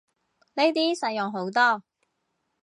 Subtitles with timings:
[0.55, 1.83] 呢啲實用好多